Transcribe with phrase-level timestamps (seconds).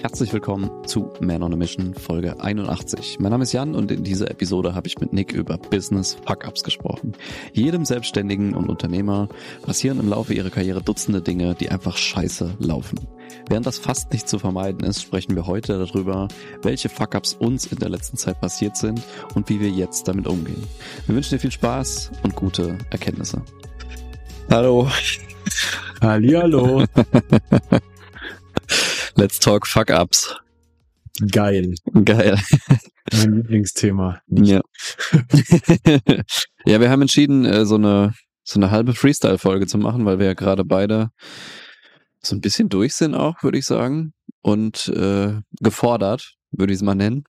[0.00, 3.18] Herzlich willkommen zu Man on a Mission Folge 81.
[3.20, 6.64] Mein Name ist Jan und in dieser Episode habe ich mit Nick über Business Fuck-Ups
[6.64, 7.12] gesprochen.
[7.52, 9.28] Jedem Selbstständigen und Unternehmer
[9.60, 12.98] passieren im Laufe ihrer Karriere Dutzende Dinge, die einfach scheiße laufen.
[13.50, 16.28] Während das fast nicht zu vermeiden ist, sprechen wir heute darüber,
[16.62, 19.02] welche Fuck-Ups uns in der letzten Zeit passiert sind
[19.34, 20.66] und wie wir jetzt damit umgehen.
[21.06, 23.42] Wir wünschen dir viel Spaß und gute Erkenntnisse.
[24.48, 24.88] Hallo.
[26.00, 26.84] Hallihallo.
[29.16, 30.36] Let's talk Fuck-Ups.
[31.30, 31.74] Geil.
[32.04, 32.38] Geil.
[33.12, 34.20] Mein Lieblingsthema.
[34.28, 34.60] Ja.
[36.64, 40.26] ja, wir haben entschieden, äh, so eine, so eine halbe Freestyle-Folge zu machen, weil wir
[40.26, 41.10] ja gerade beide
[42.22, 44.12] so ein bisschen durch sind auch, würde ich sagen.
[44.42, 47.24] Und äh, gefordert, würde ich es mal nennen.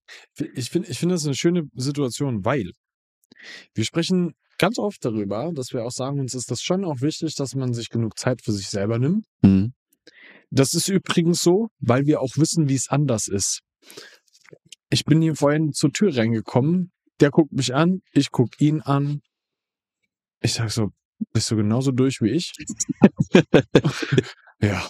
[0.56, 2.72] Ich finde ich finde das eine schöne Situation, weil
[3.74, 7.36] wir sprechen ganz oft darüber, dass wir auch sagen, uns ist das schon auch wichtig,
[7.36, 9.26] dass man sich genug Zeit für sich selber nimmt.
[9.42, 9.74] Mhm.
[10.52, 13.62] Das ist übrigens so, weil wir auch wissen, wie es anders ist.
[14.90, 19.22] Ich bin hier vorhin zur Tür reingekommen, der guckt mich an, ich guck ihn an.
[20.42, 20.90] Ich sag so,
[21.32, 22.52] bist du genauso durch wie ich?
[24.62, 24.90] ja.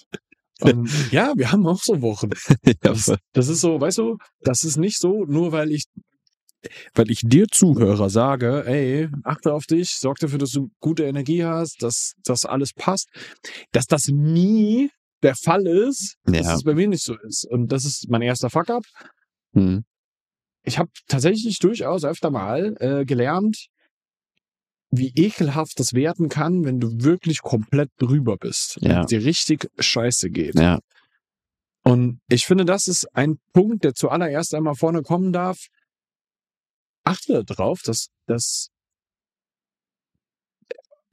[0.62, 2.30] Und ja, wir haben auch so Wochen.
[2.82, 5.86] Das, das ist so, weißt du, das ist nicht so, nur weil ich,
[6.96, 11.44] weil ich dir Zuhörer sage, ey, achte auf dich, sorg dafür, dass du gute Energie
[11.44, 13.10] hast, dass das alles passt,
[13.72, 14.90] dass das nie
[15.24, 16.56] der Fall ist, dass Ja.
[16.56, 17.46] es bei mir nicht so ist.
[17.46, 18.84] Und das ist mein erster Fuck-up.
[19.54, 19.84] Mhm.
[20.64, 23.68] Ich habe tatsächlich durchaus öfter mal äh, gelernt,
[24.92, 28.78] wie ekelhaft das werden kann, wenn du wirklich komplett drüber bist.
[28.82, 28.90] Ja.
[28.90, 30.56] Wenn es dir richtig scheiße geht.
[30.60, 30.80] ja,
[31.84, 35.68] Und ich finde, das ist ein Punkt, der zuallererst einmal vorne kommen darf.
[37.04, 38.68] Achte darauf, dass, dass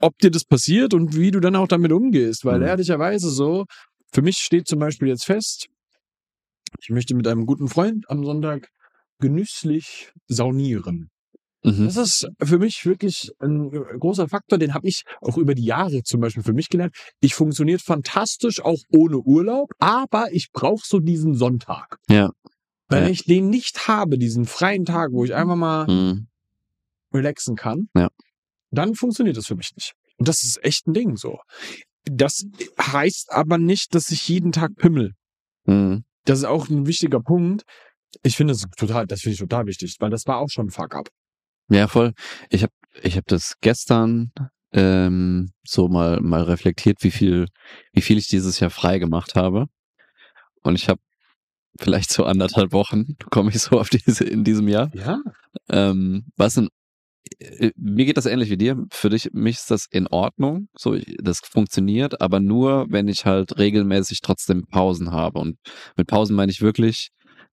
[0.01, 2.45] ob dir das passiert und wie du dann auch damit umgehst.
[2.45, 2.65] Weil Mhm.
[2.67, 3.65] ehrlicherweise so,
[4.11, 5.67] für mich steht zum Beispiel jetzt fest,
[6.81, 8.69] ich möchte mit einem guten Freund am Sonntag
[9.19, 11.09] genüsslich saunieren.
[11.63, 11.85] mhm.
[11.85, 16.03] Das ist für mich wirklich ein großer Faktor, den habe ich auch über die Jahre
[16.03, 16.95] zum Beispiel für mich gelernt.
[17.19, 21.97] Ich funktioniert fantastisch auch ohne Urlaub, aber ich brauche so diesen Sonntag.
[22.09, 22.31] Ja.
[22.87, 23.09] Wenn Ja.
[23.09, 26.27] ich den nicht habe, diesen freien Tag, wo ich einfach mal Mhm.
[27.13, 28.07] relaxen kann, Ja.
[28.71, 29.93] dann funktioniert das für mich nicht.
[30.17, 31.39] Und das ist echt ein Ding so.
[32.05, 32.45] Das
[32.79, 35.13] heißt aber nicht, dass ich jeden Tag pimmel.
[35.65, 36.03] Mhm.
[36.25, 37.63] Das ist auch ein wichtiger Punkt.
[38.23, 40.71] Ich finde es total, das finde ich total wichtig, weil das war auch schon ein
[40.71, 41.09] Fuck-up.
[41.69, 42.13] Ja, voll.
[42.49, 42.73] Ich habe
[43.03, 44.31] ich hab das gestern
[44.71, 47.47] ähm, so mal, mal reflektiert, wie viel,
[47.93, 49.67] wie viel ich dieses Jahr frei gemacht habe.
[50.61, 50.99] Und ich habe
[51.79, 54.91] vielleicht so anderthalb Wochen, komme ich so auf diese in diesem Jahr.
[54.93, 55.21] Ja.
[55.69, 56.69] Ähm, was in, äh,
[57.75, 58.77] mir geht das ähnlich wie dir.
[58.91, 60.67] Für dich, mich ist das in Ordnung.
[60.77, 65.39] So, ich- das funktioniert, aber nur, wenn ich halt regelmäßig trotzdem Pausen habe.
[65.39, 65.57] Und
[65.97, 67.09] mit Pausen meine ich wirklich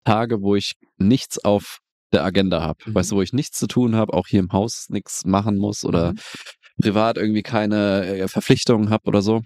[0.04, 1.78] Tage, wo ich nichts auf
[2.12, 2.78] der Agenda habe.
[2.86, 2.94] Mhm.
[2.94, 5.84] Weißt du, wo ich nichts zu tun habe, auch hier im Haus nichts machen muss
[5.84, 6.18] oder Mhm.
[6.82, 9.42] privat irgendwie keine äh, Verpflichtungen habe oder so.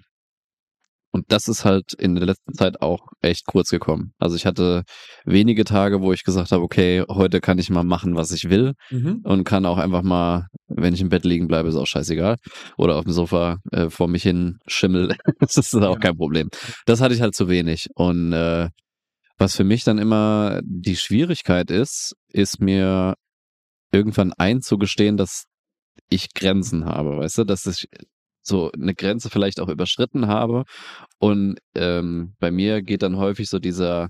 [1.17, 4.13] Und das ist halt in der letzten Zeit auch echt kurz gekommen.
[4.19, 4.83] Also ich hatte
[5.25, 8.73] wenige Tage, wo ich gesagt habe, okay, heute kann ich mal machen, was ich will
[8.91, 9.21] Mhm.
[9.23, 12.35] und kann auch einfach mal, wenn ich im Bett liegen bleibe, ist auch scheißegal.
[12.77, 15.15] Oder auf dem Sofa äh, vor mich hin schimmel.
[15.39, 15.99] das ist auch Ja.
[15.99, 16.49] kein Problem.
[16.85, 17.87] Das hatte ich halt zu wenig.
[17.95, 18.69] Und äh,
[19.39, 23.15] was für mich dann immer die Schwierigkeit ist, ist mir
[23.91, 25.45] irgendwann einzugestehen, dass
[26.09, 27.87] ich Grenzen habe, weißt du, dass ich
[28.47, 30.63] so eine Grenze vielleicht auch überschritten habe.
[31.19, 34.09] Und ähm, bei mir geht dann häufig so dieser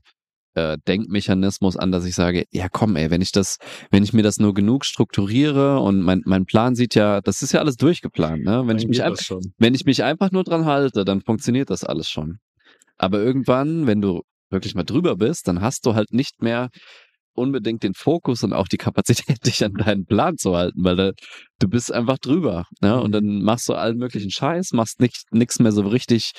[0.58, 3.58] äh, Denkmechanismus an, dass ich sage, ja komm, ey, wenn ich das,
[3.92, 7.52] wenn ich mir das nur genug strukturiere und mein, mein Plan sieht ja, das ist
[7.52, 8.62] ja alles durchgeplant, ne?
[8.62, 11.84] Wenn Dann ich mich einfach, wenn ich mich einfach nur dran halte, dann funktioniert das
[11.84, 12.40] alles schon.
[12.98, 16.70] Aber irgendwann, wenn du wirklich mal drüber bist, dann hast du halt nicht mehr
[17.38, 21.12] unbedingt den Fokus und auch die Kapazität, dich an deinen Plan zu halten, weil da,
[21.60, 22.66] du bist einfach drüber.
[22.82, 23.00] Ne?
[23.00, 26.32] Und dann machst du allen möglichen Scheiß, machst nicht nichts mehr so richtig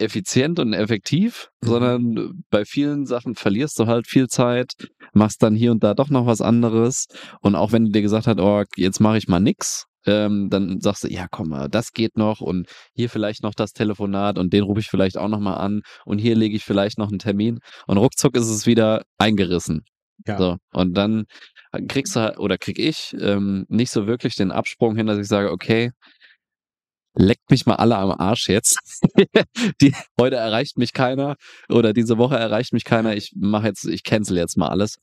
[0.00, 1.68] effizient und effektiv, Mhm.
[1.68, 4.72] sondern bei vielen Sachen verlierst du halt viel Zeit,
[5.12, 7.06] machst dann hier und da doch noch was anderes.
[7.42, 10.80] Und auch wenn du dir gesagt hast, oh, jetzt mache ich mal nix, ähm, dann
[10.80, 14.52] sagst du, ja, komm mal, das geht noch und hier vielleicht noch das Telefonat und
[14.52, 17.18] den rufe ich vielleicht auch noch mal an und hier lege ich vielleicht noch einen
[17.18, 19.82] Termin und ruckzuck ist es wieder eingerissen.
[20.26, 20.38] Ja.
[20.38, 21.24] So, und dann
[21.88, 25.28] kriegst du halt- oder krieg ich ähm, nicht so wirklich den Absprung hin, dass ich
[25.28, 25.90] sage, okay,
[27.14, 28.78] leckt mich mal alle am Arsch jetzt.
[29.80, 31.36] Die, heute erreicht mich keiner
[31.68, 33.16] oder diese Woche erreicht mich keiner.
[33.16, 34.96] Ich mache jetzt, ich cancel jetzt mal alles.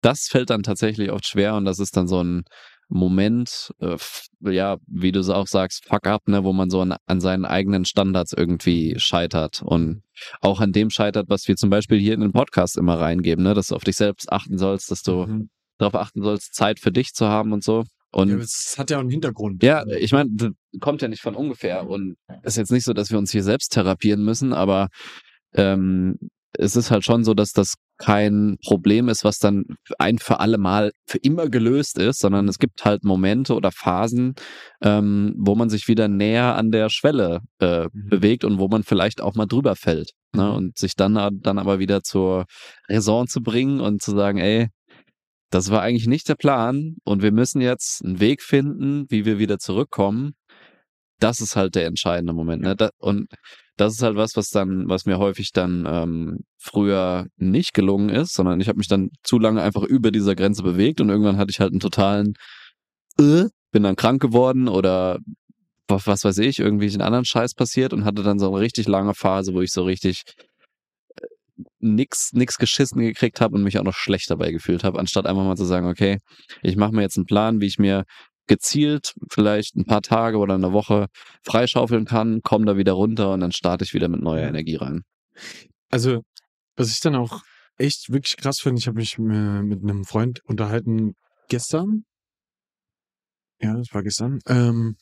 [0.00, 2.42] Das fällt dann tatsächlich oft schwer und das ist dann so ein,
[2.88, 3.96] Moment, äh,
[4.40, 7.44] ja, wie du es auch sagst, fuck up, ne, wo man so an, an seinen
[7.44, 10.02] eigenen Standards irgendwie scheitert und
[10.40, 13.54] auch an dem scheitert, was wir zum Beispiel hier in den Podcast immer reingeben, ne,
[13.54, 15.50] dass du auf dich selbst achten sollst, dass du mhm.
[15.78, 17.84] darauf achten sollst, Zeit für dich zu haben und so.
[18.12, 19.62] Und ja, es hat ja auch einen Hintergrund.
[19.64, 20.30] Ja, ich meine,
[20.80, 23.72] kommt ja nicht von ungefähr und ist jetzt nicht so, dass wir uns hier selbst
[23.72, 24.88] therapieren müssen, aber
[25.52, 26.18] ähm,
[26.52, 29.64] es ist halt schon so, dass das kein Problem ist, was dann
[29.98, 34.34] ein für alle Mal für immer gelöst ist, sondern es gibt halt Momente oder Phasen,
[34.82, 38.08] ähm, wo man sich wieder näher an der Schwelle äh, mhm.
[38.08, 40.10] bewegt und wo man vielleicht auch mal drüber fällt.
[40.34, 40.44] Ne?
[40.44, 40.54] Mhm.
[40.54, 42.46] Und sich dann, dann aber wieder zur
[42.88, 44.68] Raison zu bringen und zu sagen, ey,
[45.50, 49.38] das war eigentlich nicht der Plan und wir müssen jetzt einen Weg finden, wie wir
[49.38, 50.34] wieder zurückkommen.
[51.20, 52.62] Das ist halt der entscheidende Moment.
[52.62, 52.90] Ne?
[52.98, 53.28] und
[53.76, 58.34] das ist halt was, was dann, was mir häufig dann ähm, früher nicht gelungen ist,
[58.34, 61.50] sondern ich habe mich dann zu lange einfach über dieser Grenze bewegt und irgendwann hatte
[61.50, 62.34] ich halt einen totalen,
[63.18, 65.18] äh, bin dann krank geworden oder
[65.88, 69.14] was, weiß ich, irgendwie einen anderen Scheiß passiert und hatte dann so eine richtig lange
[69.14, 70.22] Phase, wo ich so richtig
[71.20, 71.26] äh,
[71.80, 75.44] nix, nix geschissen gekriegt habe und mich auch noch schlecht dabei gefühlt habe, anstatt einfach
[75.44, 76.18] mal zu sagen, okay,
[76.62, 78.04] ich mache mir jetzt einen Plan, wie ich mir
[78.46, 81.06] gezielt vielleicht ein paar Tage oder eine Woche
[81.42, 85.02] freischaufeln kann, komme da wieder runter und dann starte ich wieder mit neuer Energie rein.
[85.90, 86.22] Also,
[86.76, 87.42] was ich dann auch
[87.76, 91.14] echt wirklich krass finde, ich habe mich mit einem Freund unterhalten
[91.48, 92.04] gestern.
[93.60, 94.40] Ja, das war gestern.
[94.46, 94.96] Ähm,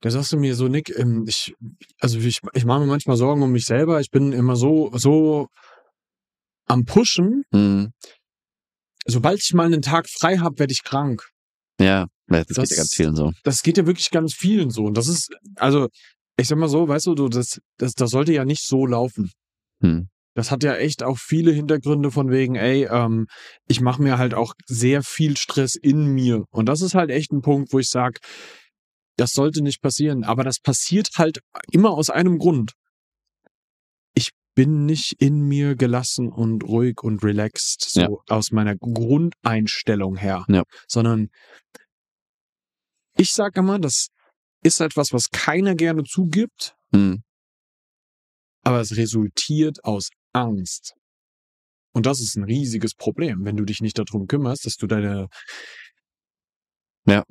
[0.00, 1.54] da sagst du mir so, Nick, ähm, ich,
[2.00, 4.00] also ich, ich mache mir manchmal Sorgen um mich selber.
[4.00, 5.48] Ich bin immer so, so
[6.66, 7.44] am Pushen.
[7.50, 7.92] Mhm.
[9.06, 11.28] Sobald ich mal einen Tag frei habe, werde ich krank.
[11.80, 13.32] Ja, das, das, geht ja ganz vielen so.
[13.42, 14.84] Das geht ja wirklich ganz vielen so.
[14.84, 15.88] Und das ist, also,
[16.36, 19.30] ich sag mal so, weißt du, das, das, das sollte ja nicht so laufen.
[19.82, 20.08] Hm.
[20.34, 23.26] Das hat ja echt auch viele Hintergründe von wegen, ey, ähm,
[23.66, 26.44] ich mache mir halt auch sehr viel Stress in mir.
[26.50, 28.20] Und das ist halt echt ein Punkt, wo ich sage,
[29.16, 30.22] das sollte nicht passieren.
[30.22, 31.40] Aber das passiert halt
[31.72, 32.74] immer aus einem Grund.
[34.14, 38.08] Ich bin nicht in mir gelassen und ruhig und relaxed, so ja.
[38.28, 40.62] aus meiner Grundeinstellung her, ja.
[40.86, 41.30] sondern
[43.18, 44.08] ich sage immer, das
[44.62, 47.22] ist etwas, was keiner gerne zugibt, mhm.
[48.62, 50.94] aber es resultiert aus Angst.
[51.92, 55.28] Und das ist ein riesiges Problem, wenn du dich nicht darum kümmerst, dass du deine,
[57.06, 57.24] ja.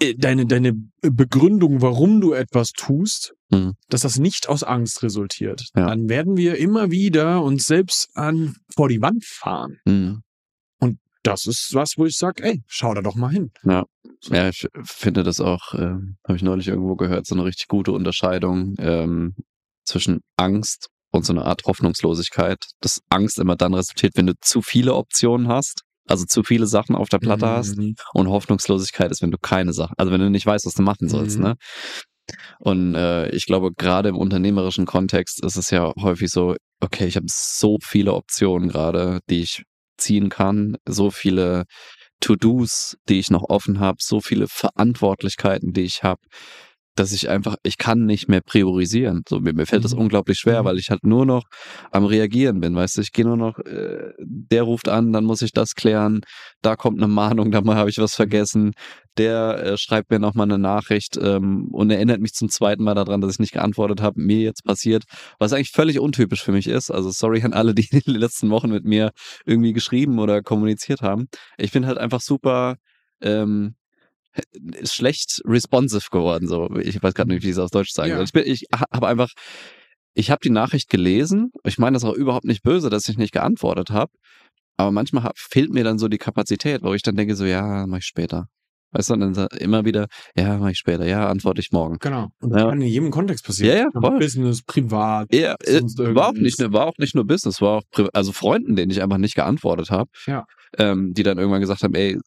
[0.00, 3.74] Äh, deine, deine Begründung, warum du etwas tust, mhm.
[3.88, 5.68] dass das nicht aus Angst resultiert.
[5.76, 5.86] Ja.
[5.86, 9.78] Dann werden wir immer wieder uns selbst an, vor die Wand fahren.
[9.84, 10.22] Mhm
[11.26, 13.50] das ist was, wo ich sage, ey, schau da doch mal hin.
[13.64, 13.84] Ja,
[14.28, 17.92] ja ich finde das auch, äh, habe ich neulich irgendwo gehört, so eine richtig gute
[17.92, 19.34] Unterscheidung ähm,
[19.84, 22.58] zwischen Angst und so eine Art Hoffnungslosigkeit.
[22.80, 26.94] Dass Angst immer dann resultiert, wenn du zu viele Optionen hast, also zu viele Sachen
[26.94, 27.50] auf der Platte mhm.
[27.50, 27.78] hast.
[28.14, 31.08] Und Hoffnungslosigkeit ist, wenn du keine Sachen, also wenn du nicht weißt, was du machen
[31.08, 31.44] sollst, mhm.
[31.44, 31.54] ne?
[32.58, 37.14] Und äh, ich glaube, gerade im unternehmerischen Kontext ist es ja häufig so, okay, ich
[37.14, 39.62] habe so viele Optionen gerade, die ich
[39.96, 41.64] ziehen kann, so viele
[42.20, 46.22] To-Dos, die ich noch offen habe, so viele Verantwortlichkeiten, die ich habe,
[46.96, 49.22] dass ich einfach, ich kann nicht mehr priorisieren.
[49.28, 50.02] So, mir, mir fällt das mhm.
[50.02, 50.66] unglaublich schwer, mhm.
[50.66, 51.44] weil ich halt nur noch
[51.92, 55.42] am Reagieren bin, weißt du, ich gehe nur noch, äh, der ruft an, dann muss
[55.42, 56.22] ich das klären,
[56.62, 58.72] da kommt eine Mahnung, da habe ich was vergessen,
[59.18, 63.20] der äh, schreibt mir nochmal eine Nachricht ähm, und erinnert mich zum zweiten Mal daran,
[63.20, 65.04] dass ich nicht geantwortet habe, mir jetzt passiert,
[65.38, 66.90] was eigentlich völlig untypisch für mich ist.
[66.90, 69.12] Also sorry an alle, die in den letzten Wochen mit mir
[69.44, 71.28] irgendwie geschrieben oder kommuniziert haben.
[71.58, 72.76] Ich bin halt einfach super
[73.20, 73.74] ähm,
[74.52, 76.48] ist schlecht responsive geworden.
[76.48, 78.16] So, ich weiß gerade nicht, wie ich es auf Deutsch sagen ja.
[78.16, 78.42] soll.
[78.44, 79.30] Ich, ich habe einfach,
[80.14, 81.50] ich habe die Nachricht gelesen.
[81.64, 84.12] Ich meine das auch überhaupt nicht böse, dass ich nicht geantwortet habe.
[84.76, 87.86] Aber manchmal hab, fehlt mir dann so die Kapazität, wo ich dann denke so, ja,
[87.86, 88.46] mach ich später.
[88.92, 91.98] Weißt du, und dann immer wieder, ja, mach ich später, ja, antworte ich morgen.
[91.98, 92.28] Genau.
[92.40, 92.68] Und das ja.
[92.70, 93.76] kann in jedem Kontext passieren.
[93.76, 94.18] Ja, ja, voll.
[94.18, 95.32] Business, privat.
[95.34, 95.82] Ja, äh,
[96.14, 99.18] war auch, nicht, war auch nicht nur Business, war auch, also Freunden, denen ich einfach
[99.18, 100.08] nicht geantwortet habe.
[100.26, 100.44] Ja.
[100.78, 102.18] Ähm, die dann irgendwann gesagt haben, ey,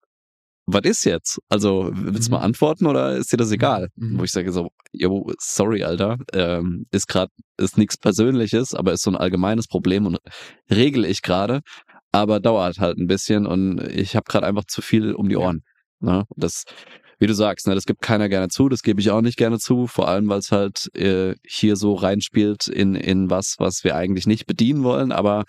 [0.74, 1.40] was ist jetzt?
[1.50, 2.40] Also, willst du mhm.
[2.40, 3.90] mal antworten oder ist dir das egal?
[3.96, 4.20] Mhm.
[4.20, 9.04] Wo ich sage so, yo, sorry, Alter, ähm, ist gerade, ist nichts Persönliches, aber ist
[9.04, 10.18] so ein allgemeines Problem und
[10.70, 11.62] regel ich gerade,
[12.12, 15.62] aber dauert halt ein bisschen und ich habe gerade einfach zu viel um die Ohren.
[16.00, 16.24] Ne?
[16.36, 16.64] Das,
[17.20, 19.60] wie du sagst, ne, das gibt keiner gerne zu, das gebe ich auch nicht gerne
[19.60, 23.96] zu, vor allem, weil es halt äh, hier so reinspielt in, in was, was wir
[23.96, 25.44] eigentlich nicht bedienen wollen, aber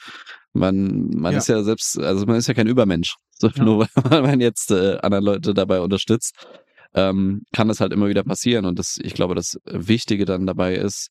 [0.52, 1.38] man, man ja.
[1.38, 3.14] ist ja selbst, also man ist ja kein Übermensch.
[3.40, 3.64] So, ja.
[3.64, 6.34] Nur weil man jetzt äh, andere Leute dabei unterstützt,
[6.94, 8.64] ähm, kann das halt immer wieder passieren.
[8.64, 11.08] Und das, ich glaube, das Wichtige dann dabei ist,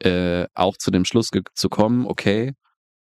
[0.00, 2.52] äh, auch zu dem Schluss zu kommen, okay,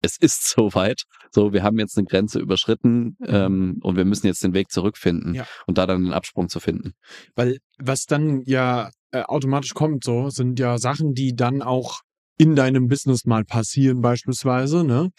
[0.02, 1.04] es ist soweit.
[1.32, 5.36] So, wir haben jetzt eine Grenze überschritten ähm, und wir müssen jetzt den Weg zurückfinden
[5.36, 5.46] Ja.
[5.66, 6.94] und da dann einen Absprung zu finden.
[7.36, 12.02] Weil was dann ja äh, automatisch kommt, so, sind ja Sachen, die dann auch
[12.38, 15.10] in deinem Business mal passieren, beispielsweise, ne?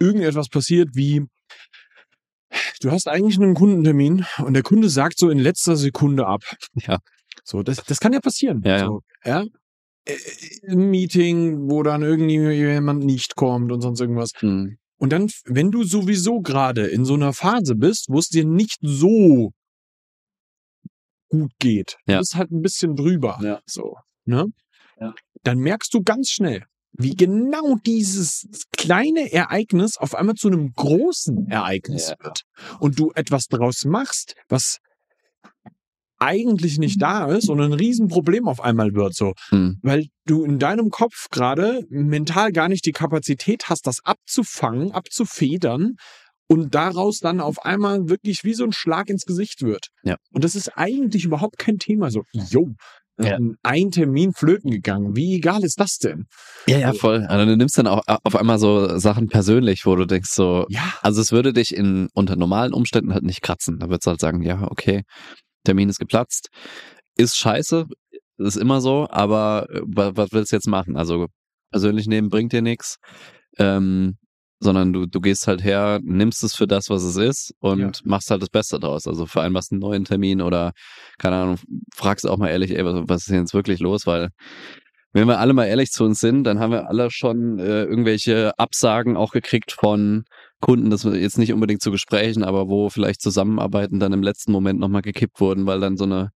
[0.00, 1.22] Irgendetwas passiert wie,
[2.80, 6.42] du hast eigentlich einen Kundentermin und der Kunde sagt so in letzter Sekunde ab.
[6.86, 6.98] Ja.
[7.44, 8.62] So, das, das kann ja passieren.
[8.64, 8.86] Ja, ja.
[8.86, 9.44] so, ja?
[10.06, 10.16] Äh,
[10.68, 14.30] Ein Meeting, wo dann irgendjemand nicht kommt und sonst irgendwas.
[14.36, 14.76] Hm.
[14.98, 18.78] Und dann, wenn du sowieso gerade in so einer Phase bist, wo es dir nicht
[18.82, 19.52] so
[21.28, 22.14] gut geht, Ja.
[22.16, 23.60] du bist halt ein bisschen drüber, Ja.
[23.66, 24.46] so, ne?
[25.00, 25.14] Ja.
[25.42, 26.64] Dann merkst du ganz schnell,
[26.96, 28.46] wie genau dieses
[28.76, 32.16] kleine Ereignis auf einmal zu einem großen Ereignis Ja.
[32.24, 32.42] wird.
[32.78, 34.78] Und du etwas daraus machst, was
[36.18, 39.78] eigentlich nicht da ist und ein Riesenproblem auf einmal wird, so Hm.
[39.82, 45.96] weil du in deinem Kopf gerade mental gar nicht die Kapazität hast, das abzufangen, abzufedern
[46.46, 49.88] und daraus dann auf einmal wirklich wie so ein Schlag ins Gesicht wird.
[50.04, 50.16] Ja.
[50.32, 52.10] Und das ist eigentlich überhaupt kein Thema.
[52.10, 52.68] So, yo,
[53.18, 53.38] Ja.
[53.62, 55.14] ein Termin flöten gegangen.
[55.14, 56.26] Wie egal ist das denn?
[56.66, 57.24] Ja, ja, voll.
[57.28, 60.94] Also du nimmst dann auch auf einmal so Sachen persönlich, wo du denkst so, Ja,
[61.02, 63.78] also es würde dich in unter normalen Umständen halt nicht kratzen.
[63.78, 65.02] Da würdest du halt sagen, ja, okay,
[65.64, 66.48] Termin ist geplatzt.
[67.16, 67.86] Ist scheiße,
[68.38, 70.96] ist immer so, aber äh, wa- was willst du jetzt machen?
[70.96, 71.26] Also
[71.70, 72.96] persönlich nehmen bringt dir nichts.
[73.58, 74.16] Ähm,
[74.64, 77.90] sondern du, du gehst halt her, nimmst es für das, was es ist und Ja.
[78.04, 79.06] machst halt das Beste draus.
[79.06, 80.72] Also vereinbarst einen neuen Termin oder,
[81.18, 81.58] keine Ahnung,
[81.94, 84.06] fragst auch mal ehrlich, ey, was, was ist denn jetzt wirklich los?
[84.06, 84.30] Weil
[85.12, 88.58] wenn wir alle mal ehrlich zu uns sind, dann haben wir alle schon äh, irgendwelche
[88.58, 90.24] Absagen auch gekriegt von
[90.60, 94.80] Kunden, das jetzt nicht unbedingt zu Gesprächen, aber wo vielleicht Zusammenarbeiten dann im letzten Moment
[94.80, 96.30] nochmal gekippt wurden, weil dann so eine,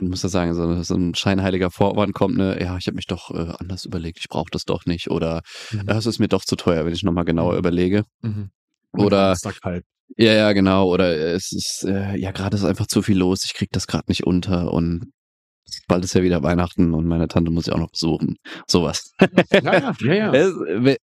[0.00, 3.30] muss ja sagen, so, so ein scheinheiliger Vorwand kommt, ne, ja, ich habe mich doch
[3.30, 5.86] äh, anders überlegt, ich brauche das doch nicht oder Mhm.
[5.86, 7.58] das ist mir doch zu teuer, wenn ich nochmal genauer Mhm.
[7.58, 8.04] überlege.
[8.20, 8.50] Mhm.
[8.92, 9.84] Oder- halt.
[10.18, 10.88] Ja, ja, genau.
[10.92, 14.04] Oder es ist, äh, ja, gerade ist einfach zu viel los, ich krieg das gerade
[14.08, 15.10] nicht unter und
[15.88, 18.36] bald ist ja wieder Weihnachten und meine Tante muss ich auch noch besuchen.
[18.66, 19.12] Sowas.
[19.52, 20.32] Ja, ja, ja, ja.
[20.34, 20.96] Es,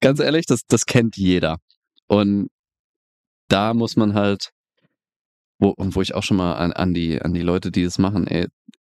[0.00, 1.58] ganz ehrlich, das, das kennt jeder.
[2.08, 2.48] Und
[3.48, 4.50] da muss man halt,
[5.58, 7.98] wo, und wo ich auch schon mal an, an, die, an die Leute, die das
[7.98, 8.46] machen, ey,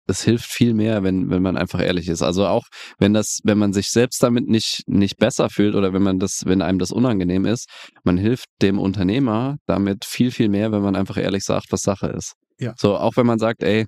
[0.10, 2.24] es hilft viel mehr, wenn, wenn man einfach ehrlich ist.
[2.24, 2.66] Also auch
[2.98, 6.46] wenn das, wenn man sich selbst damit nicht, nicht besser fühlt oder wenn man das,
[6.46, 7.70] wenn einem das unangenehm ist,
[8.04, 12.08] man hilft dem Unternehmer damit viel, viel mehr, wenn man einfach ehrlich sagt, was Sache
[12.08, 12.34] ist.
[12.60, 12.74] Ja.
[12.78, 13.86] So, auch wenn man sagt, ey,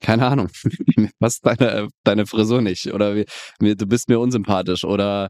[0.00, 0.48] keine Ahnung,
[0.96, 5.28] mir passt deine, deine Frisur nicht oder du bist mir unsympathisch oder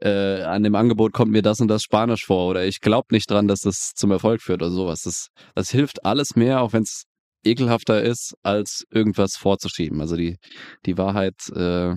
[0.00, 3.30] äh, an dem Angebot kommt mir das und das Spanisch vor oder ich glaube nicht
[3.30, 5.02] dran, dass das zum Erfolg führt oder sowas.
[5.02, 7.04] Das, das hilft alles mehr, auch wenn es
[7.44, 10.00] ekelhafter ist, als irgendwas vorzuschieben.
[10.00, 10.38] Also die,
[10.86, 11.94] die Wahrheit, äh,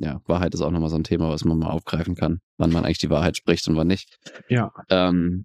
[0.00, 2.84] ja, Wahrheit ist auch nochmal so ein Thema, was man mal aufgreifen kann, wann man
[2.84, 4.16] eigentlich die Wahrheit spricht und wann nicht.
[4.48, 4.70] Ja.
[4.88, 5.44] Ähm,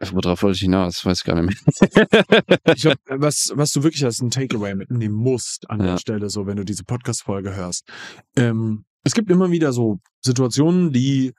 [0.00, 1.04] worauf wollte ich hinaus?
[1.06, 2.74] Weiß ich gar nicht mehr.
[2.74, 5.86] Ich glaub, was, was du wirklich als ein Takeaway mitnehmen musst an Ja.
[5.92, 7.88] der Stelle, so wenn du diese Podcast-Folge hörst.
[8.36, 11.32] Ähm, es gibt immer wieder so Situationen, die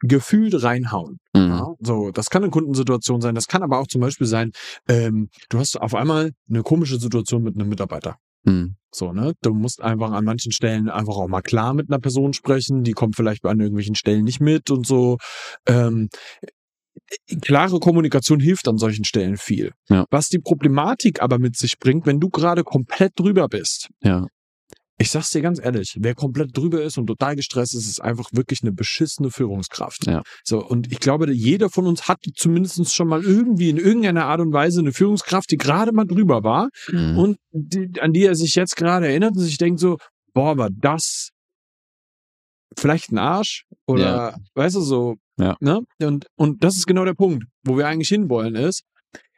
[0.00, 1.18] gefühlt reinhauen.
[1.34, 1.48] Mhm.
[1.48, 4.52] Ja, so, das kann eine Kundensituation sein, das kann aber auch zum Beispiel sein,
[4.88, 8.16] ähm, du hast auf einmal eine komische Situation mit einem Mitarbeiter.
[8.44, 8.76] Mhm.
[8.92, 9.34] So, ne?
[9.42, 12.92] Du musst einfach an manchen Stellen einfach auch mal klar mit einer Person sprechen, die
[12.92, 15.18] kommt vielleicht an irgendwelchen Stellen nicht mit und so.
[15.66, 16.08] Ähm,
[17.42, 19.72] klare Kommunikation hilft an solchen Stellen viel.
[19.88, 20.06] Ja.
[20.10, 23.90] Was die Problematik aber mit sich bringt, wenn du gerade komplett drüber bist.
[24.02, 24.26] Ja.
[24.98, 28.30] Ich sag's dir ganz ehrlich, wer komplett drüber ist und total gestresst ist, ist einfach
[28.32, 30.06] wirklich eine beschissene Führungskraft.
[30.06, 30.22] Ja.
[30.42, 34.40] So, und ich glaube, jeder von uns hat zumindest schon mal irgendwie in irgendeiner Art
[34.40, 37.18] und Weise eine Führungskraft, die gerade mal drüber war Mhm.
[37.18, 39.98] und die, an die er sich jetzt gerade erinnert und sich denkt so,
[40.32, 41.30] boah, war das
[42.78, 44.00] vielleicht ein Arsch oder
[44.32, 44.36] Ja.
[44.54, 45.56] weißt du so, Ja.
[45.60, 45.80] ne?
[46.00, 48.82] Und und das ist genau der Punkt, wo wir eigentlich hinwollen ist,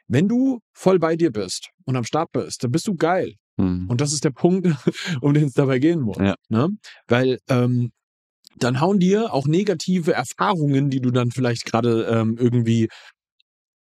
[0.07, 3.35] wenn du voll bei dir bist und am Start bist, dann bist du geil.
[3.59, 3.87] Mhm.
[3.89, 4.67] Und das ist der Punkt,
[5.21, 6.17] um den es dabei gehen muss.
[6.17, 6.35] Ja.
[6.49, 6.69] Ne?
[7.07, 7.91] Weil ähm,
[8.57, 12.87] dann hauen dir auch negative Erfahrungen, die du dann vielleicht gerade ähm, irgendwie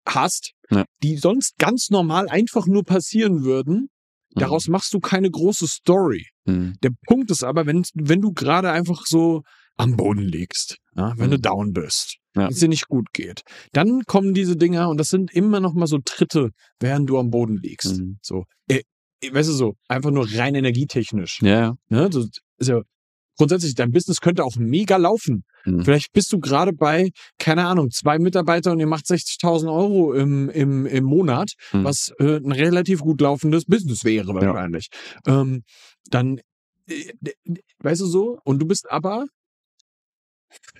[0.07, 0.85] hast, Ja.
[1.03, 3.89] die sonst ganz normal einfach nur passieren würden.
[4.35, 6.27] Daraus machst du keine große Story.
[6.45, 6.75] Mhm.
[6.83, 9.43] Der Punkt ist aber, wenn, wenn du gerade einfach so
[9.77, 11.31] am Boden liegst, ja, wenn Mhm.
[11.33, 12.43] du down bist, Ja.
[12.43, 15.73] wenn es dir nicht gut geht, dann kommen diese Dinger und das sind immer noch
[15.75, 17.99] mal so Tritte, während du am Boden liegst.
[17.99, 18.19] Mhm.
[18.23, 18.83] So, äh,
[19.23, 21.41] weißt du so, einfach nur rein energietechnisch.
[21.43, 21.77] Ja, ja.
[21.89, 22.11] Ne?
[22.59, 22.81] Ist ja
[23.37, 25.45] grundsätzlich, dein Business könnte auch mega laufen.
[25.65, 25.85] Mhm.
[25.85, 30.49] Vielleicht bist du gerade bei, keine Ahnung, zwei Mitarbeiter und ihr macht 60.000 Euro im,
[30.51, 31.85] im, im Monat, Mhm.
[31.85, 34.89] was äh, ein relativ gut laufendes Business wäre wahrscheinlich.
[35.27, 35.63] Ähm,
[36.11, 36.41] dann,
[36.89, 37.13] äh,
[37.81, 39.27] weißt du so, und du bist aber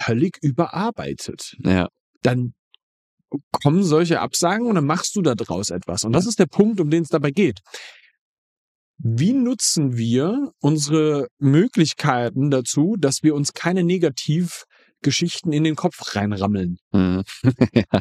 [0.01, 1.57] völlig überarbeitet.
[1.63, 1.89] Ja.
[2.23, 2.55] Dann
[3.63, 6.05] kommen solche Absagen und dann machst du da draus etwas.
[6.05, 7.61] Und das ist der Punkt, um den es dabei geht.
[8.99, 16.79] Wie nutzen wir unsere Möglichkeiten dazu, dass wir uns keine Negativgeschichten in den Kopf reinrammeln?
[16.93, 17.23] Mhm.
[17.75, 18.01] ja.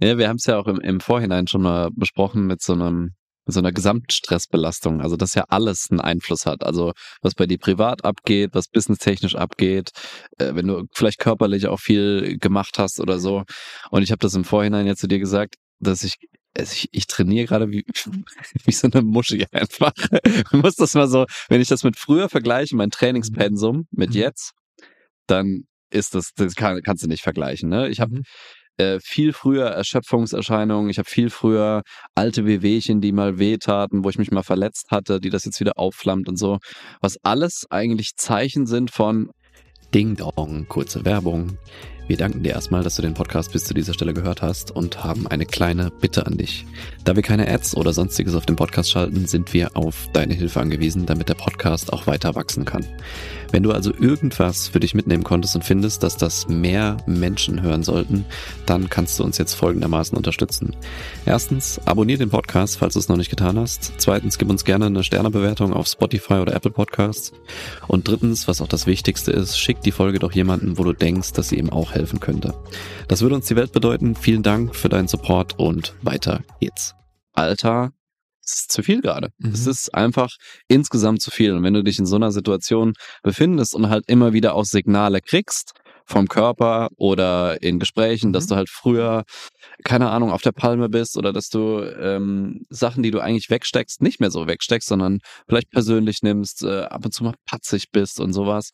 [0.00, 3.10] ja, wir haben es ja auch im, im Vorhinein schon mal besprochen mit so einem
[3.46, 6.64] mit so einer Gesamtstressbelastung, also dass ja alles einen Einfluss hat.
[6.64, 9.90] Also was bei dir privat abgeht, was businesstechnisch abgeht,
[10.38, 13.44] äh, wenn du vielleicht körperlich auch viel gemacht hast oder so.
[13.90, 16.16] Und ich habe das im Vorhinein jetzt zu dir gesagt, dass ich
[16.56, 17.84] also ich, ich trainiere gerade wie,
[18.64, 19.92] wie so eine Muschi einfach.
[20.52, 24.16] Man muss das mal so, wenn ich das mit früher vergleiche, mein Trainingspensum mit Mhm.
[24.16, 24.52] jetzt,
[25.26, 27.68] dann ist das, das kann, kannst du nicht vergleichen.
[27.68, 27.88] Ne?
[27.88, 28.22] Ich habe Mhm.
[28.76, 31.82] äh, viel früher Erschöpfungserscheinungen, ich habe viel früher
[32.14, 35.78] alte Wehwehchen, die mal wehtaten, wo ich mich mal verletzt hatte, die das jetzt wieder
[35.78, 36.58] aufflammt und so.
[37.00, 39.30] Was alles eigentlich Zeichen sind von
[39.94, 41.56] Ding Dong, kurze Werbung.
[42.06, 45.02] Wir danken dir erstmal, dass du den Podcast bis zu dieser Stelle gehört hast und
[45.02, 46.66] haben eine kleine Bitte an dich.
[47.02, 50.60] Da wir keine Ads oder sonstiges auf dem Podcast schalten, sind wir auf deine Hilfe
[50.60, 52.84] angewiesen, damit der Podcast auch weiter wachsen kann.
[53.52, 57.84] Wenn du also irgendwas für dich mitnehmen konntest und findest, dass das mehr Menschen hören
[57.84, 58.26] sollten,
[58.66, 60.74] dann kannst du uns jetzt folgendermaßen unterstützen.
[61.24, 63.92] Erstens, abonnier den Podcast, falls du es noch nicht getan hast.
[63.96, 67.32] Zweitens, gib uns gerne eine Sternebewertung auf Spotify oder Apple Podcasts.
[67.86, 71.32] Und drittens, was auch das Wichtigste ist, schick die Folge doch jemanden, wo du denkst,
[71.32, 72.54] dass sie ihm auch helfen könnte.
[73.08, 74.14] Das würde uns die Welt bedeuten.
[74.14, 76.94] Vielen Dank für deinen Support und weiter geht's.
[77.32, 77.90] Alter,
[78.44, 79.30] es ist zu viel gerade.
[79.38, 79.52] Mhm.
[79.52, 80.30] Es ist einfach
[80.68, 81.52] insgesamt zu viel.
[81.52, 85.20] Und wenn du dich in so einer Situation befindest und halt immer wieder auch Signale
[85.20, 85.72] kriegst
[86.06, 88.48] vom Körper oder in Gesprächen, dass Mhm.
[88.48, 89.24] du halt früher,
[89.84, 94.02] keine Ahnung, auf der Palme bist oder dass du ähm, Sachen, die du eigentlich wegsteckst,
[94.02, 98.20] nicht mehr so wegsteckst, sondern vielleicht persönlich nimmst, äh, ab und zu mal patzig bist
[98.20, 98.70] und sowas,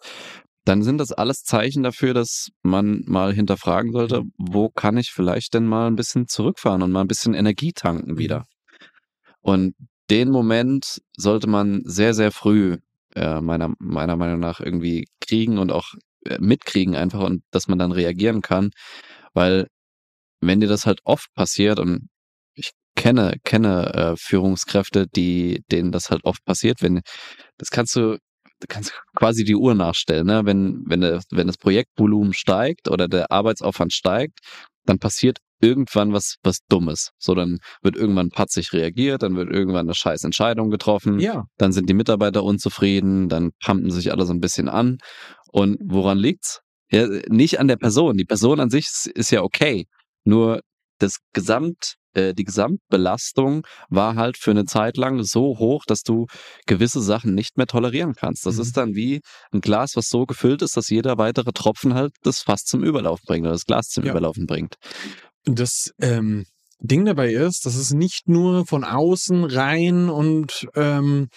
[0.65, 5.55] dann sind das alles Zeichen dafür, dass man mal hinterfragen sollte, wo kann ich vielleicht
[5.55, 8.45] denn mal ein bisschen zurückfahren und mal ein bisschen Energie tanken wieder.
[9.41, 9.75] Und
[10.11, 12.79] den Moment sollte man sehr, sehr früh
[13.15, 15.95] äh, meiner, meiner Meinung nach irgendwie kriegen und auch
[16.27, 18.71] äh, mitkriegen einfach und dass man dann reagieren kann,
[19.35, 19.67] weil
[20.41, 22.09] wenn dir das halt oft passiert und
[22.55, 27.01] ich kenne, kenne äh, Führungskräfte, die, denen das halt oft passiert, wenn,
[27.59, 28.19] das kannst du,
[28.61, 30.43] du kannst quasi die Uhr nachstellen, ne?
[30.45, 34.39] Wenn, wenn, das- wenn das Projektvolumen steigt oder der Arbeitsaufwand steigt,
[34.87, 37.11] dann passiert irgendwann was, was Dummes.
[37.19, 41.45] So, dann wird irgendwann patzig reagiert, dann wird irgendwann eine scheiß Entscheidung getroffen Ja.
[41.59, 44.97] dann sind die Mitarbeiter unzufrieden, dann pumpen sich alle so ein bisschen an.
[45.53, 46.61] Und woran liegt's?
[46.91, 48.17] Ja, nicht an der Person.
[48.17, 49.87] Die Person an sich ist, ist ja okay.
[50.25, 50.61] Nur
[50.99, 56.27] das Gesamt, äh, die Gesamtbelastung war halt für eine Zeit lang so hoch, dass du
[56.67, 58.47] gewisse Sachen nicht mehr tolerieren kannst.
[58.47, 58.63] Das Mhm.
[58.63, 59.21] ist dann wie
[59.53, 63.25] ein Glas, was so gefüllt ist, dass jeder weitere Tropfen halt das Fass zum Überlaufen
[63.27, 64.11] bringt oder das Glas zum Ja.
[64.11, 64.75] Überlaufen bringt.
[65.45, 66.45] Das ähm,
[66.81, 71.29] Ding dabei ist, dass es nicht nur von außen rein und ähm,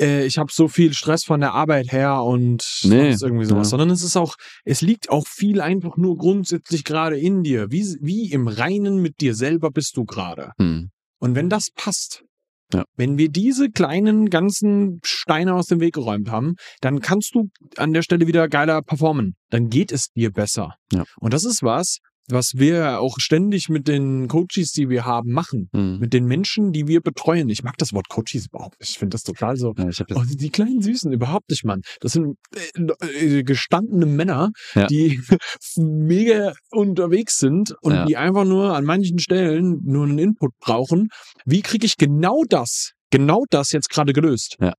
[0.00, 3.70] äh, ich habe so viel Stress von der Arbeit her und Nee, irgendwie sowas, ja.
[3.70, 7.70] sondern es ist auch, es liegt auch viel einfach nur grundsätzlich gerade in dir.
[7.70, 10.52] Wie, wie im Reinen mit dir selber bist du gerade.
[10.58, 10.90] Hm.
[11.18, 12.22] Und wenn das passt,
[12.72, 12.84] Ja.
[12.96, 17.92] wenn wir diese kleinen ganzen Steine aus dem Weg geräumt haben, dann kannst du an
[17.92, 19.34] der Stelle wieder geiler performen.
[19.50, 20.74] Dann geht es dir besser.
[20.92, 21.04] Ja.
[21.20, 25.68] Und das ist was, was wir auch ständig mit den Coaches, die wir haben, machen.
[25.72, 25.98] Hm.
[25.98, 27.48] Mit den Menschen, die wir betreuen.
[27.48, 28.90] Ich mag das Wort Coaches überhaupt nicht.
[28.90, 29.72] Ich finde das total so.
[29.76, 31.82] Ja, Oh, die, kleinen Süßen, überhaupt nicht, Mann.
[32.00, 34.86] Das sind äh, äh, gestandene Männer, Ja.
[34.86, 35.20] die
[35.76, 38.04] mega unterwegs sind und Ja.
[38.04, 41.08] die einfach nur an manchen Stellen nur einen Input brauchen.
[41.44, 44.56] Wie kriege ich genau das, genau das jetzt gerade gelöst?
[44.60, 44.74] Ja.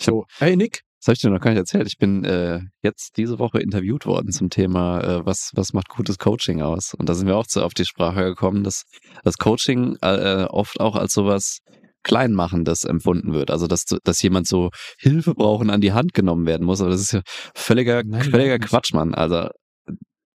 [0.00, 1.86] So, hey Nick, Das habe ich dir noch gar nicht erzählt.
[1.86, 6.16] Ich bin äh, jetzt diese Woche interviewt worden zum Thema, äh, was, was macht gutes
[6.16, 6.94] Coaching aus?
[6.94, 8.84] Und da sind wir auch zu, auf die Sprache gekommen, dass
[9.22, 11.58] das Coaching äh, oft auch als sowas
[12.04, 13.50] Kleinmachendes empfunden wird.
[13.50, 16.80] Also, dass, dass jemand so Hilfe brauchen an die Hand genommen werden muss.
[16.80, 17.20] Aber das ist ja
[17.54, 18.58] völliger, Nein, völliger.
[18.58, 19.12] Quatsch, Mann.
[19.12, 19.48] Also,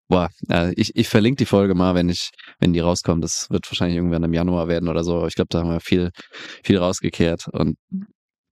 [0.08, 2.29] boah, äh, ich, ich verlinke die Folge mal, wenn ich,
[2.60, 3.23] wenn die rauskommt.
[3.23, 5.17] Das wird wahrscheinlich irgendwann im Januar werden oder so.
[5.17, 6.12] Aber ich glaube, da haben wir viel,
[6.63, 7.77] viel rausgekehrt und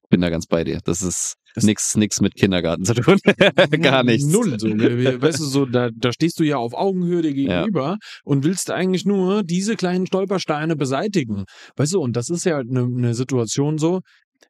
[0.09, 0.79] bin da ganz bei dir.
[0.83, 3.17] Das ist Das- nix, mit Kindergarten zu tun.
[3.81, 4.25] Gar nichts.
[4.27, 4.59] Null.
[4.59, 4.67] So.
[4.69, 9.05] Weißt du, so, da, da stehst du ja auf Augenhöhe dir gegenüber und willst eigentlich
[9.05, 11.45] nur diese kleinen Stolpersteine beseitigen.
[11.75, 14.01] Weißt du, und das ist ja eine ne Situation so,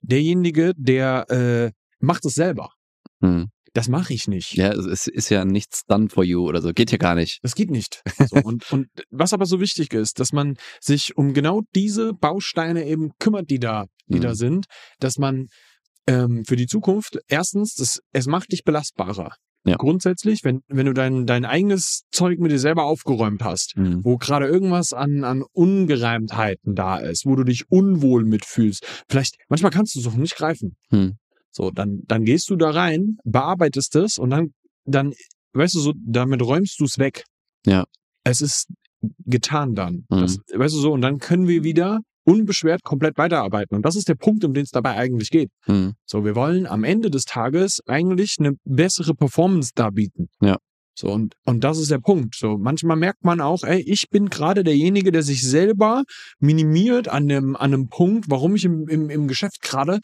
[0.01, 2.69] derjenige, der äh, macht es selber.
[3.21, 3.47] Hm.
[3.73, 4.55] Das mache ich nicht.
[4.55, 6.71] Ja, es ist, ist ja nichts done for you oder so.
[6.73, 7.39] Geht ja gar nicht.
[7.43, 8.01] Das geht nicht.
[8.29, 12.85] So, und, und was aber so wichtig ist, dass man sich um genau diese Bausteine
[12.87, 14.21] eben kümmert, die da, die Mhm.
[14.21, 14.65] da sind,
[14.99, 15.45] dass man
[16.07, 19.33] ähm, für die Zukunft erstens, das, es macht dich belastbarer.
[19.65, 19.75] Ja.
[19.75, 23.99] Grundsätzlich, wenn, wenn du dein, dein eigenes Zeug mit dir selber aufgeräumt hast, Mhm.
[24.03, 29.71] wo gerade irgendwas an, an Ungereimtheiten da ist, wo du dich unwohl mitfühlst, vielleicht, manchmal
[29.71, 30.77] kannst du es auch nicht greifen.
[30.89, 31.17] Hm.
[31.51, 34.53] So, dann, dann gehst du da rein, bearbeitest es und dann,
[34.85, 35.13] dann,
[35.53, 37.23] weißt du, so, damit räumst du es weg.
[37.65, 37.83] Ja.
[38.23, 38.67] Es ist
[39.25, 40.05] getan dann.
[40.09, 40.19] Mhm.
[40.21, 43.75] Das, weißt du so, und dann können wir wieder unbeschwert komplett weiterarbeiten.
[43.75, 45.49] Und das ist der Punkt, um den es dabei eigentlich geht.
[45.65, 45.93] Hm.
[46.05, 50.27] So, wir wollen am Ende des Tages eigentlich eine bessere Performance darbieten.
[50.41, 50.57] Ja.
[50.93, 52.35] So, und, und das ist der Punkt.
[52.35, 56.03] So, manchmal merkt man auch, ey, ich bin gerade derjenige, der sich selber
[56.39, 59.99] minimiert an einem, an einem Punkt, warum ich im, im, im Geschäft gerade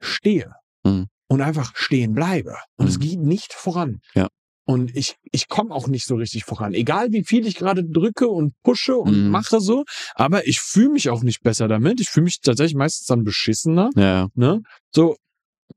[0.00, 0.52] stehe.
[0.84, 1.06] Mhm.
[1.28, 2.56] Und einfach stehen bleibe.
[2.78, 3.02] Und es Mhm.
[3.02, 4.00] geht nicht voran.
[4.14, 4.28] Ja.
[4.68, 6.74] Und ich, ich komme auch nicht so richtig voran.
[6.74, 9.30] Egal wie viel ich gerade drücke und pushe und Mhm.
[9.30, 12.02] mache so, aber ich fühle mich auch nicht besser damit.
[12.02, 13.88] Ich fühle mich tatsächlich meistens dann beschissener.
[13.96, 14.28] Ja.
[14.34, 14.60] Ne?
[14.94, 15.16] So,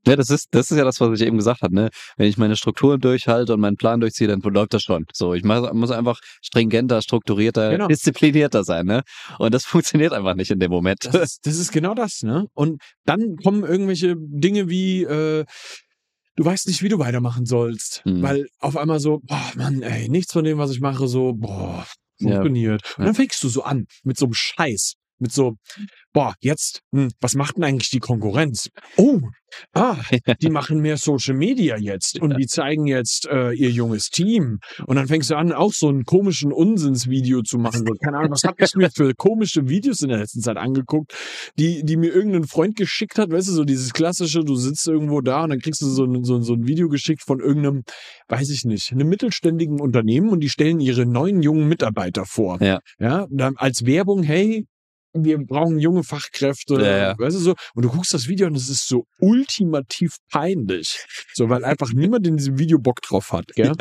[0.06, 1.88] Ja, das ist, das ist ja das, was ich eben gesagt habe, ne?
[2.16, 5.04] Wenn ich meine Strukturen durchhalte und meinen Plan durchziehe, dann läuft das schon.
[5.12, 7.86] So, ich mach, muss einfach stringenter, strukturierter, Genau.
[7.88, 9.02] disziplinierter sein, ne?
[9.38, 9.64] Und das
[10.04, 11.04] funktioniert einfach nicht in dem Moment.
[11.04, 12.46] Das ist, das ist genau das, ne?
[12.54, 15.44] Und dann kommen irgendwelche Dinge wie, äh,
[16.36, 18.02] du weißt nicht, wie du weitermachen sollst.
[18.04, 18.22] Mhm.
[18.22, 21.86] Weil auf einmal so, boah, Mann, ey, nichts von dem, was ich mache, so, boah,
[22.18, 22.28] Ja.
[22.36, 22.82] funktioniert.
[22.96, 23.04] Und Ja.
[23.06, 24.94] dann fängst du so an mit so einem Scheiß.
[25.22, 25.54] Mit so,
[26.12, 28.68] boah, jetzt, hm, was macht denn eigentlich die Konkurrenz?
[28.96, 29.20] Oh,
[29.72, 29.96] ah,
[30.40, 34.58] die machen mehr Social Media jetzt und die zeigen jetzt äh, ihr junges Team.
[34.86, 37.84] Und dann fängst du an, auch so einen komischen Unsinnsvideo zu machen.
[37.86, 41.14] So, keine Ahnung, was hab ich mir für komische Videos in der letzten Zeit angeguckt,
[41.56, 45.20] die, die mir irgendein Freund geschickt hat, weißt du, so dieses klassische, du sitzt irgendwo
[45.20, 47.84] da und dann kriegst du so ein, so, so ein Video geschickt von irgendeinem,
[48.26, 52.60] weiß ich nicht, einem mittelständigen Unternehmen und die stellen ihre neuen jungen Mitarbeiter vor.
[52.60, 52.80] Ja.
[52.98, 54.66] Ja, dann als Werbung, hey,
[55.14, 57.18] wir brauchen junge Fachkräfte, Ja, ja.
[57.18, 61.04] weißt du so, und du guckst das Video und es ist so ultimativ peinlich.
[61.34, 63.72] So, weil einfach niemand in diesem Video Bock drauf hat, gell?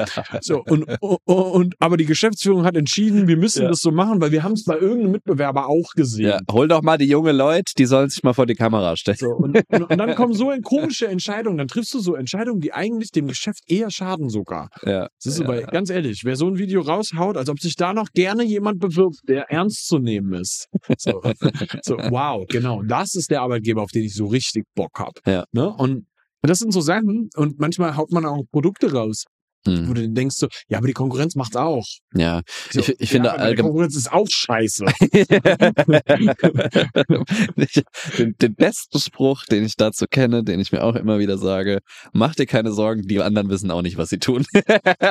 [0.41, 3.69] So, und, und, und, aber die Geschäftsführung hat entschieden, wir müssen Ja.
[3.69, 6.27] das so machen, weil wir haben es bei irgendeinem Mitbewerber auch gesehen.
[6.29, 9.17] Ja, hol doch mal die junge Leute, die sollen sich mal vor die Kamera stellen.
[9.17, 12.59] So, und, und, und dann kommen so ein komische Entscheidungen, dann triffst du so Entscheidungen,
[12.59, 14.69] die eigentlich dem Geschäft eher schaden sogar.
[14.85, 15.07] Ja.
[15.23, 15.47] Das ist Ja.
[15.47, 18.79] weil, ganz ehrlich, wer so ein Video raushaut, als ob sich da noch gerne jemand
[18.79, 20.67] bewirbt, der ernst zu nehmen ist.
[20.97, 21.20] So,
[21.83, 22.81] so wow, genau.
[22.83, 25.13] Das ist der Arbeitgeber, auf den ich so richtig Bock hab.
[25.25, 25.45] Ja.
[25.51, 25.67] Ne?
[25.67, 26.07] Und
[26.41, 29.25] das sind so Sachen und manchmal haut man auch Produkte raus,
[29.65, 29.93] wo Hm.
[29.93, 31.85] du denkst so, ja, aber die Konkurrenz macht's auch.
[32.15, 32.41] Ja.
[32.71, 33.65] So, Ich, ich finde ja, die allgemein.
[33.71, 34.85] Konkurrenz ist auch scheiße.
[38.17, 41.79] Den, den besten Spruch, den ich dazu kenne, den ich mir auch immer wieder sage,
[42.13, 44.45] mach dir keine Sorgen, die anderen wissen auch nicht, was sie tun.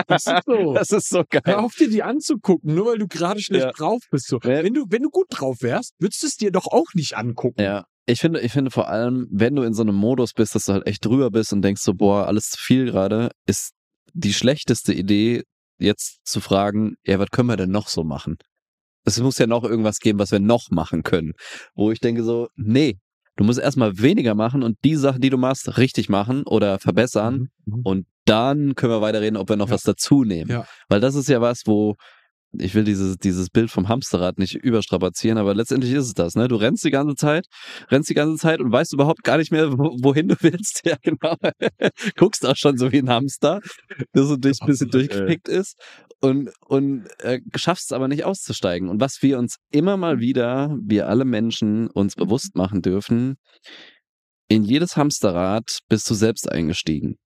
[0.09, 0.75] Das ist so.
[0.81, 1.55] Das ist so Hör geil.
[1.57, 3.73] auf, dir die anzugucken, nur weil du gerade schlecht Ja.
[3.73, 4.29] drauf bist.
[4.29, 4.39] So.
[4.43, 7.61] Wenn, du, wenn du gut drauf wärst, würdest du es dir doch auch nicht angucken.
[7.63, 7.85] Ja.
[8.07, 10.73] Ich finde, ich finde vor allem, wenn du in so einem Modus bist, dass du
[10.73, 13.73] halt echt drüber bist und denkst so, boah, alles zu viel gerade, ist
[14.13, 15.43] die schlechteste Idee,
[15.79, 18.37] jetzt zu fragen, ja, was können wir denn noch so machen?
[19.05, 21.33] Es muss ja noch irgendwas geben, was wir noch machen können.
[21.75, 22.99] Wo ich denke so, nee,
[23.37, 27.49] du musst erstmal weniger machen und die Sachen, die du machst, richtig machen oder verbessern.
[27.65, 27.75] Mhm.
[27.77, 27.81] Mhm.
[27.85, 29.75] Und dann können wir weiterreden, ob wir noch Ja.
[29.75, 30.51] was dazu nehmen.
[30.51, 30.67] Ja.
[30.89, 31.97] Weil das ist ja was, wo
[32.59, 36.49] ich will dieses, dieses Bild vom Hamsterrad nicht überstrapazieren, aber letztendlich ist es das, ne?
[36.49, 37.47] Du rennst die ganze Zeit,
[37.89, 40.83] rennst die ganze Zeit und weißt überhaupt gar nicht mehr, wo, wohin du willst.
[40.91, 41.37] Ja, genau.
[42.17, 43.61] Guckst auch schon so wie ein Hamster,
[44.15, 45.77] der so durch, ein bisschen durchgepickt ist
[46.21, 48.89] und, und äh, schaffst es aber nicht auszusteigen.
[48.89, 53.37] Und was wir uns immer mal wieder, wir alle Menschen, uns bewusst machen dürfen,
[54.49, 57.17] in jedes Hamsterrad bist du selbst eingestiegen.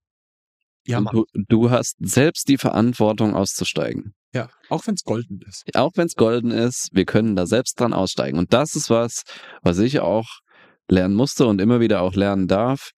[0.86, 1.14] Ja, Mann.
[1.14, 4.14] du, du hast selbst die Verantwortung auszusteigen.
[4.34, 5.62] Ja, auch wenn es golden ist.
[5.74, 8.36] Auch wenn es golden ist, wir können da selbst dran aussteigen.
[8.38, 9.22] Und das ist was,
[9.62, 10.26] was ich auch
[10.88, 12.90] lernen musste und immer wieder auch lernen darf.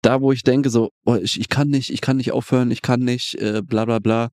[0.00, 2.82] Da, wo ich denke, so, oh, ich, ich kann nicht, ich kann nicht aufhören, ich
[2.82, 4.28] kann nicht, äh, bla bla bla.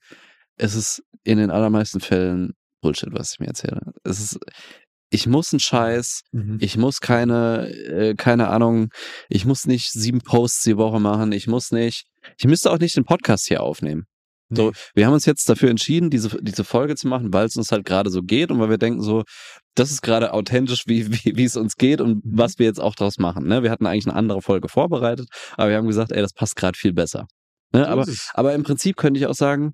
[0.57, 3.81] Es ist in den allermeisten Fällen Bullshit, was ich mir erzähle.
[4.03, 4.39] Es ist,
[5.09, 6.57] ich muss einen Scheiß, Mhm.
[6.61, 8.89] ich muss keine, äh, keine Ahnung,
[9.27, 12.05] ich muss nicht sieben Posts die Woche machen, ich muss nicht,
[12.37, 14.05] ich müsste auch nicht den Podcast hier aufnehmen.
[14.55, 17.71] So, wir haben uns jetzt dafür entschieden, diese, diese Folge zu machen, weil es uns
[17.71, 19.23] halt gerade so geht und weil wir denken so,
[19.75, 22.37] das ist gerade authentisch, wie, wie, wie es uns geht und Mhm.
[22.37, 23.47] was wir jetzt auch daraus machen.
[23.47, 23.63] Ne?
[23.63, 26.77] Wir hatten eigentlich eine andere Folge vorbereitet, aber wir haben gesagt, ey, das passt gerade
[26.77, 27.25] viel besser.
[27.73, 27.87] Ne?
[27.87, 29.73] Aber, aber im Prinzip könnte ich auch sagen,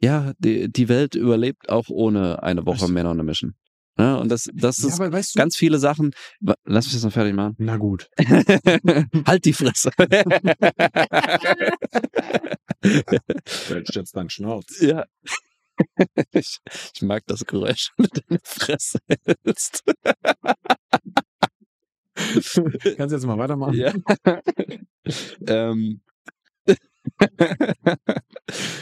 [0.00, 3.54] ja, die, die Welt überlebt auch ohne eine Woche on a Mission.
[3.96, 4.18] Ne?
[4.18, 6.12] Und das, das ja, ist aber weißt du, ganz viele Sachen.
[6.64, 7.54] Lass mich das noch fertig machen.
[7.58, 8.08] na gut.
[9.26, 9.90] halt die Fresse.
[13.46, 14.80] Fällt jetzt dein Schnauz.
[14.80, 15.04] ja.
[16.32, 16.56] Ich,
[16.94, 18.98] ich mag das Geräusch, wenn du deine Fresse
[19.44, 19.84] hältst.
[22.14, 23.74] Kannst du jetzt mal weitermachen?
[23.74, 23.92] Ja.
[25.46, 26.00] ähm.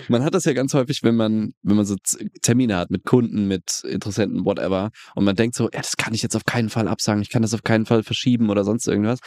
[0.09, 1.96] Man hat das ja ganz häufig, wenn man, wenn man so
[2.42, 6.22] Termine hat mit Kunden, mit Interessenten, whatever, und man denkt so, ja, das kann ich
[6.22, 9.20] jetzt auf keinen Fall absagen, ich kann das auf keinen Fall verschieben oder sonst irgendwas.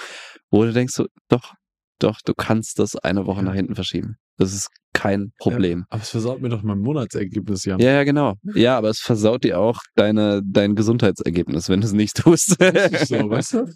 [0.49, 1.53] Wo du denkst so, doch,
[1.99, 3.45] doch, du kannst das eine Woche Ja.
[3.45, 4.17] nach hinten verschieben.
[4.37, 5.85] Das ist kein Problem.
[5.89, 7.79] Aber es versaut mir doch mein Monatsergebnis, Jan.
[7.79, 8.35] Ja, ja, genau.
[8.53, 12.49] Ja, aber es versaut dir auch deine, dein Gesundheitsergebnis, wenn du es nicht tust.
[12.49, 13.73] so, weißt du?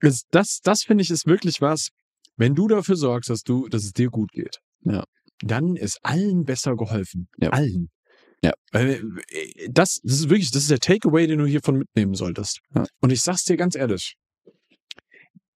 [0.00, 1.88] Das, das, das finde ich ist wirklich was,
[2.36, 4.58] wenn du dafür sorgst, dass du, dass es dir gut geht.
[4.82, 5.04] Ja.
[5.42, 7.28] Dann ist allen besser geholfen.
[7.38, 7.50] Ja.
[7.50, 7.90] Allen.
[8.42, 8.52] Ja.
[8.72, 9.00] Äh,
[9.70, 12.60] das, das ist wirklich, das ist der Takeaway, den du hiervon mitnehmen solltest.
[12.74, 12.86] Ja.
[13.00, 14.16] Und ich sag's dir ganz ehrlich.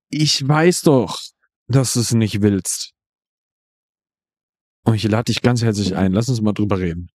[0.09, 1.19] Ich weiß doch,
[1.67, 2.93] dass du es nicht willst.
[4.85, 6.13] Und ich lade dich ganz herzlich ein.
[6.13, 7.09] Lass uns mal drüber reden.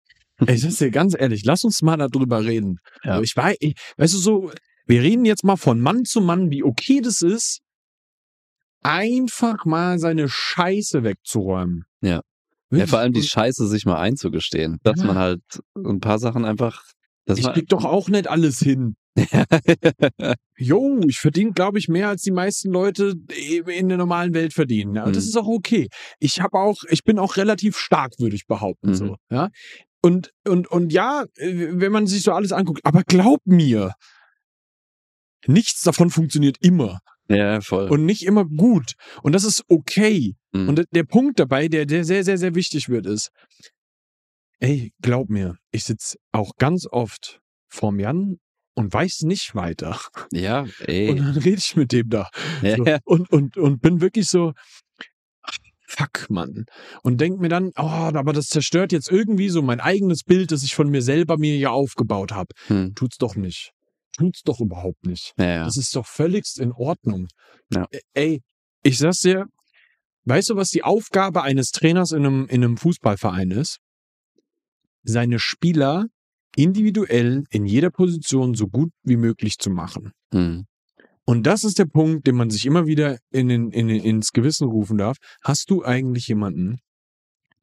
[0.46, 2.78] Ich sag's dir ganz ehrlich, lass uns mal darüber reden.
[3.02, 3.20] Ja.
[3.20, 4.52] Ich weiß, ich, weißt du so,
[4.86, 7.60] wir reden jetzt mal von Mann zu Mann, wie okay das ist,
[8.82, 11.84] einfach mal seine Scheiße wegzuräumen.
[12.00, 12.22] Ja.
[12.70, 15.06] Ja, vor allem die Scheiße sich mal einzugestehen, dass Ja.
[15.06, 15.42] man halt
[15.76, 16.84] ein paar Sachen einfach.
[17.24, 18.96] Das ich krieg doch auch nicht alles hin.
[20.56, 23.14] Jo, ich verdiene, glaube ich, mehr als die meisten Leute
[23.66, 24.94] in der normalen Welt verdienen.
[24.94, 25.28] Ja, Das Mhm.
[25.28, 25.88] ist auch okay.
[26.18, 28.90] Ich habe auch, ich bin auch relativ stark, würde ich behaupten.
[28.90, 28.94] Mhm.
[28.94, 29.48] So, ja.
[30.02, 33.92] Und, und, und ja, äh, wenn man sich so alles anguckt, aber glaub mir,
[35.46, 37.88] nichts davon funktioniert immer ja, voll.
[37.90, 38.94] und nicht immer gut.
[39.22, 40.34] Und das ist okay.
[40.52, 40.68] Mhm.
[40.68, 43.30] Und der- Punkt dabei, der, der sehr, sehr, sehr wichtig wird, ist,
[44.60, 48.36] ey, glaub mir, ich sitz auch ganz oft vorm Jan
[48.74, 50.00] und weiß nicht weiter.
[50.32, 51.14] ja, Und ey.
[51.14, 52.28] dann rede ich mit dem da.
[52.62, 54.52] Ja, So, und, und, und bin wirklich so,
[55.42, 56.64] ach, fuck, Mann.
[57.02, 60.62] Und denk mir dann, oh, aber das zerstört jetzt irgendwie so mein eigenes Bild, das
[60.62, 62.48] ich von mir selber mir ja aufgebaut habe.
[62.68, 62.94] Hm.
[62.94, 63.72] Tut's doch nicht.
[64.18, 65.32] Tut's doch überhaupt nicht.
[65.38, 65.64] ja, ja.
[65.64, 67.28] Das ist doch völligst in Ordnung.
[67.72, 67.86] Ja.
[68.14, 68.42] Ey,
[68.82, 69.46] ich sag's dir,
[70.24, 73.78] weißt du, was die Aufgabe eines Trainers in einem, in einem Fußballverein ist?
[75.04, 76.06] Seine Spieler
[76.56, 80.12] individuell in jeder Position so gut wie möglich zu machen.
[80.32, 80.66] Hm.
[81.24, 84.32] Und das ist der Punkt, den man sich immer wieder in, den- in, den- ins
[84.32, 85.18] Gewissen rufen darf.
[85.44, 86.78] Hast du eigentlich jemanden,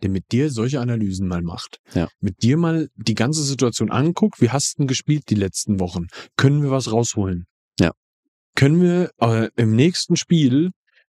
[0.05, 1.79] der mit dir solche Analysen mal macht?
[1.95, 2.07] Ja.
[2.19, 4.39] Mit dir mal die ganze Situation anguckt.
[4.39, 6.05] Wie hast du denn gespielt die letzten Wochen?
[6.37, 7.45] Können wir was rausholen?
[7.79, 7.91] Ja.
[8.55, 10.69] Können wir äh, im nächsten Spiel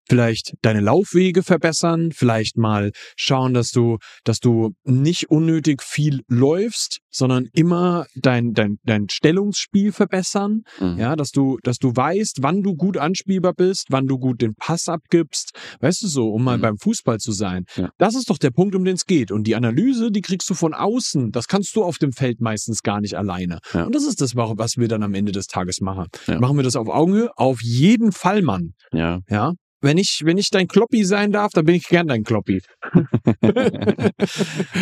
[0.09, 6.99] vielleicht deine Laufwege verbessern, vielleicht mal schauen, dass du, dass du nicht unnötig viel läufst,
[7.11, 10.61] sondern immer dein, dein, dein Stellungsspiel verbessern.
[10.77, 10.97] Hm.
[10.97, 14.55] Ja, dass du, dass du weißt, wann du gut anspielbar bist, wann du gut den
[14.55, 15.51] Pass abgibst.
[15.79, 16.61] Weißt du so, um mal Mhm.
[16.61, 17.65] beim Fußball zu sein.
[17.75, 17.89] Ja.
[17.97, 19.31] Das ist doch der Punkt, um den es geht.
[19.31, 21.31] Und die Analyse, die kriegst du von außen.
[21.31, 23.59] Das kannst du auf dem Feld meistens gar nicht alleine.
[23.73, 23.83] Ja.
[23.85, 26.05] Und das ist das, wa- was wir dann am Ende des Tages machen.
[26.27, 26.39] Ja.
[26.39, 27.29] Machen wir das auf Augenhöhe?
[27.35, 28.73] Auf jeden Fall, Mann.
[28.93, 29.19] ja.
[29.29, 29.53] Ja.
[29.81, 32.61] Wenn ich, wenn ich dein Kloppi sein darf, dann bin ich gern dein Kloppi.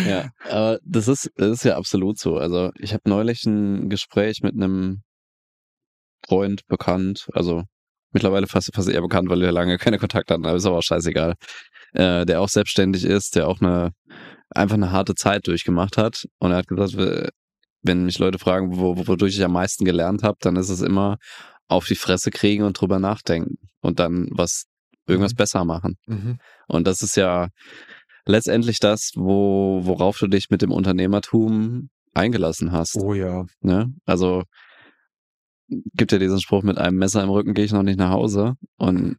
[0.06, 2.36] ja, aber das ist, das ist ja absolut so.
[2.36, 5.02] Also ich habe neulich ein Gespräch mit einem
[6.26, 7.62] Freund, bekannt, also
[8.12, 10.82] mittlerweile fast, fast eher bekannt, weil wir lange keine Kontakte hatten, aber ist aber auch
[10.82, 11.34] scheißegal.
[11.92, 13.92] Äh, der auch selbstständig ist, der auch eine
[14.50, 16.24] einfach eine harte Zeit durchgemacht hat.
[16.38, 17.28] Und er hat gesagt, we-
[17.82, 21.18] wenn mich Leute fragen, wo, wodurch ich am meisten gelernt habe, dann ist es immer
[21.68, 24.64] auf die Fresse kriegen und drüber nachdenken und dann was
[25.08, 25.36] irgendwas Mhm.
[25.36, 25.96] besser machen.
[26.68, 27.48] Und das ist ja
[28.26, 32.96] letztendlich das, wo, worauf du dich mit dem Unternehmertum eingelassen hast.
[32.96, 33.44] Oh ja.
[33.60, 33.92] Ne?
[34.04, 34.42] Also
[35.68, 38.54] gibt ja diesen Spruch, mit einem Messer im Rücken gehe ich noch nicht nach Hause.
[38.76, 39.16] Und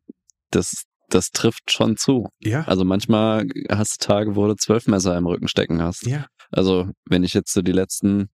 [0.52, 2.28] das, das trifft schon zu.
[2.40, 2.64] Ja.
[2.64, 6.06] Also manchmal hast du Tage, wo du zwölf Messer im Rücken stecken hast.
[6.06, 6.26] Ja.
[6.52, 8.30] Also wenn ich jetzt so die letzten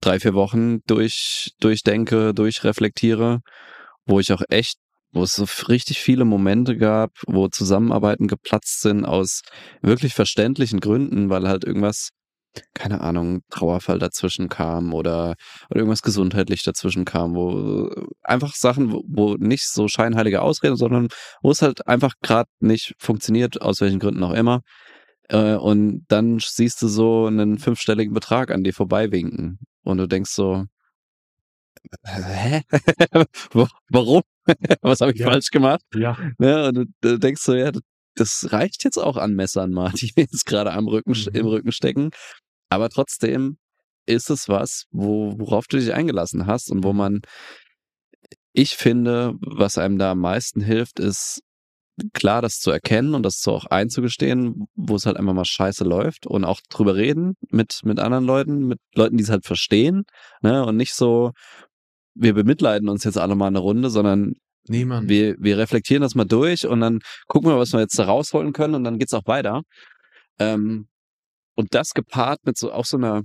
[0.00, 3.40] drei, vier Wochen durch, durchdenke, durchreflektiere,
[4.06, 4.78] wo ich auch echt,
[5.14, 9.42] wo es so richtig viele Momente gab, wo Zusammenarbeiten geplatzt sind aus
[9.80, 12.10] wirklich verständlichen Gründen, weil halt irgendwas,
[12.74, 15.34] keine Ahnung, Trauerfall dazwischen kam oder,
[15.70, 17.90] oder irgendwas gesundheitlich dazwischen kam, wo
[18.22, 21.08] einfach Sachen, wo, wo nicht so scheinheilige Ausreden, sondern
[21.42, 24.60] wo es halt einfach gerade nicht funktioniert, aus welchen Gründen auch immer.
[25.28, 29.58] Äh, und dann siehst du so einen fünfstelligen Betrag an dir vorbeiwinken.
[29.84, 30.64] Und du denkst so,
[32.04, 32.62] hä?
[33.90, 34.22] Warum?
[34.82, 35.30] Was habe ich Ja.
[35.30, 35.82] falsch gemacht?
[35.94, 36.16] Ja.
[36.38, 36.68] Ne?
[36.68, 37.72] Und du, denkst so, ja,
[38.16, 41.28] das reicht jetzt auch an Messern mal, die mir jetzt gerade am Rücken, Mhm.
[41.34, 42.10] im Rücken stecken.
[42.70, 43.58] Aber trotzdem
[44.06, 47.22] ist es was, wo, worauf du dich eingelassen hast und wo man,
[48.52, 51.40] ich finde, was einem da am meisten hilft, ist
[52.12, 55.84] klar, das zu erkennen und das so auch einzugestehen, wo es halt einfach mal scheiße
[55.84, 60.04] läuft und auch drüber reden mit, mit anderen Leuten, mit Leuten, die es halt verstehen,
[60.42, 61.32] ne, und nicht so,
[62.14, 64.34] wir bemitleiden uns jetzt alle mal eine Runde, sondern
[64.66, 65.08] Nee, Mann.
[65.08, 68.52] wir, wir reflektieren das mal durch und dann gucken wir, was wir jetzt da rausholen
[68.52, 69.62] können und dann geht's auch weiter.
[70.38, 70.88] Ähm,
[71.54, 73.22] und das gepaart mit so auch so einer,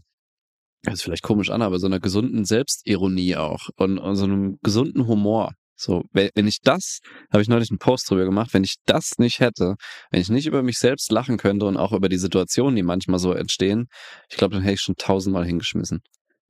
[0.84, 4.60] das ist vielleicht komisch an, aber so einer gesunden Selbstironie auch und, und so einem
[4.62, 5.54] gesunden Humor.
[5.82, 7.00] So, wenn ich das,
[7.32, 9.76] habe ich neulich einen Post drüber gemacht, wenn ich das nicht hätte,
[10.12, 13.18] wenn ich nicht über mich selbst lachen könnte und auch über die Situationen, die manchmal
[13.18, 13.88] so entstehen,
[14.30, 16.02] ich glaube, dann hätte ich schon tausendmal hingeschmissen.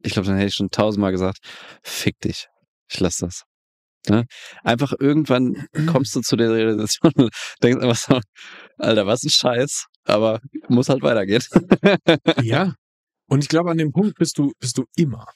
[0.02, 1.38] Ich glaube, dann hätte ich schon tausendmal gesagt,
[1.84, 2.48] fick dich,
[2.90, 3.44] ich lass das.
[4.08, 4.26] Ne?
[4.64, 7.30] Einfach irgendwann kommst du zu der Realisation und
[7.62, 8.20] denkst einfach so,
[8.80, 10.40] Alter, was ein Scheiß, aber
[10.70, 11.44] muss halt weitergehen.
[12.42, 12.74] Ja.
[13.28, 15.28] Und ich glaube, an dem Punkt bist du, bist du immer.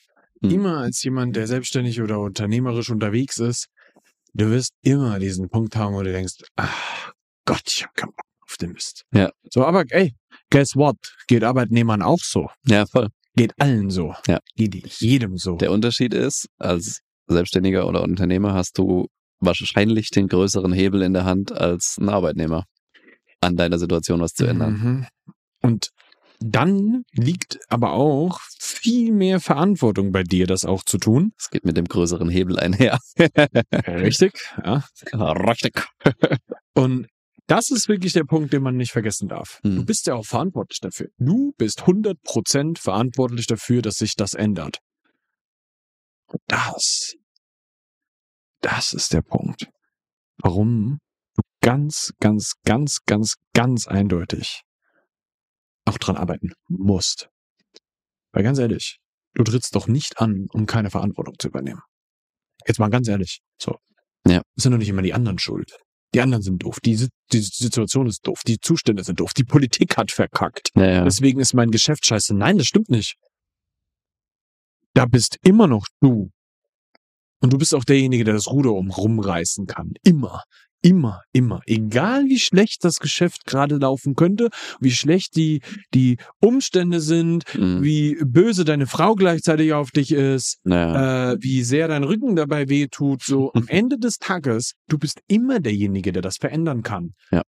[0.41, 0.49] Hm.
[0.49, 3.67] Immer als jemand, der selbstständig oder unternehmerisch unterwegs ist,
[4.33, 7.13] du wirst immer diesen Punkt haben, wo du denkst, ach
[7.45, 9.05] Gott, ich hab keinen Bock auf den Mist.
[9.13, 9.31] Ja.
[9.49, 10.13] So, aber ey,
[10.49, 10.97] guess what?
[11.27, 12.49] Geht Arbeitnehmern auch so.
[12.65, 13.09] Ja, voll.
[13.35, 14.13] Geht allen so.
[14.27, 14.39] Ja.
[14.55, 15.55] Geht jedem so.
[15.57, 19.07] Der Unterschied ist, als Selbstständiger oder Unternehmer hast du
[19.39, 22.65] wahrscheinlich den größeren Hebel in der Hand als ein Arbeitnehmer,
[23.41, 24.73] an deiner Situation was zu ändern.
[24.73, 25.07] Mhm.
[25.61, 25.89] Und
[26.39, 31.33] dann liegt aber auch viel mehr Verantwortung bei dir, das auch zu tun.
[31.37, 32.99] Es geht mit dem größeren Hebel einher.
[33.87, 34.83] Richtig, ja.
[35.13, 35.85] Richtig.
[36.73, 37.07] Und
[37.47, 39.59] das ist wirklich der Punkt, den man nicht vergessen darf.
[39.63, 39.77] Hm.
[39.77, 41.09] Du bist ja auch verantwortlich dafür.
[41.17, 44.79] Du bist 100% verantwortlich dafür, dass sich das ändert.
[46.27, 47.15] Und das,
[48.61, 49.67] das ist der Punkt,
[50.37, 50.99] warum
[51.35, 54.63] du ganz, ganz, ganz, ganz, ganz eindeutig
[55.85, 57.29] auch dran arbeiten musst.
[58.31, 58.99] Weil ganz ehrlich,
[59.33, 61.81] du trittst doch nicht an, um keine Verantwortung zu übernehmen.
[62.67, 63.77] Jetzt mal ganz ehrlich, so.
[64.27, 64.41] Ja.
[64.55, 65.77] Es sind doch nicht immer die anderen schuld.
[66.13, 66.79] Die anderen sind doof.
[66.79, 68.41] Die, die Situation ist doof.
[68.45, 69.33] Die Zustände sind doof.
[69.33, 70.69] Die Politik hat verkackt.
[70.75, 71.03] Ja, ja.
[71.03, 72.35] Deswegen ist mein Geschäft scheiße.
[72.35, 73.15] Nein, das stimmt nicht.
[74.93, 76.29] Da bist immer noch du.
[77.41, 79.93] Und du bist auch derjenige, der das Ruder um rumreißen kann.
[80.03, 80.43] Immer.
[80.85, 81.61] Immer, immer.
[81.65, 84.49] Egal wie schlecht das Geschäft gerade laufen könnte,
[84.81, 85.61] wie schlecht die,
[85.93, 87.81] die Umstände sind, Mhm.
[87.81, 91.31] wie böse deine Frau gleichzeitig auf dich ist, Naja.
[91.31, 93.23] äh, wie sehr dein Rücken dabei wehtut.
[93.23, 97.13] So am Ende des Tages, du bist immer derjenige, der das verändern kann.
[97.31, 97.43] Ja.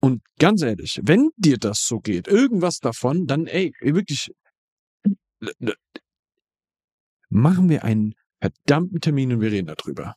[0.00, 4.32] Und ganz ehrlich, wenn dir das so geht, irgendwas davon, dann ey, wirklich
[7.28, 10.14] machen wir einen verdammten Termin und wir reden darüber.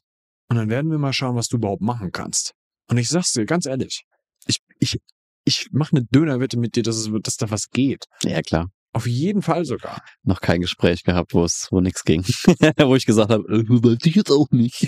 [0.49, 2.53] Und dann werden wir mal schauen, was du überhaupt machen kannst.
[2.89, 4.03] Und ich sag's dir ganz ehrlich,
[4.47, 4.97] ich, ich,
[5.45, 8.05] ich mache eine Dönerwette mit dir, dass, es, dass da was geht.
[8.23, 8.69] ja, klar.
[8.91, 10.01] Auf jeden Fall sogar.
[10.23, 12.23] Noch kein Gespräch gehabt, wo es, wo nichts ging.
[12.79, 14.87] wo ich gesagt habe, äh, weiß ich jetzt auch nicht.